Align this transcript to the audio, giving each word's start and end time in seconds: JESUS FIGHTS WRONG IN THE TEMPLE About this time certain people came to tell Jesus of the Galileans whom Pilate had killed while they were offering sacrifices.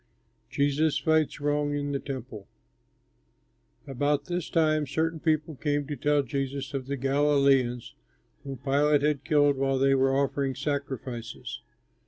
JESUS 0.49 0.97
FIGHTS 0.97 1.39
WRONG 1.39 1.75
IN 1.75 1.91
THE 1.91 1.99
TEMPLE 1.99 2.47
About 3.85 4.25
this 4.25 4.49
time 4.49 4.87
certain 4.87 5.19
people 5.19 5.53
came 5.53 5.85
to 5.85 5.95
tell 5.95 6.23
Jesus 6.23 6.73
of 6.73 6.87
the 6.87 6.97
Galileans 6.97 7.93
whom 8.43 8.57
Pilate 8.57 9.03
had 9.03 9.23
killed 9.23 9.57
while 9.57 9.77
they 9.77 9.93
were 9.93 10.15
offering 10.17 10.55
sacrifices. 10.55 11.61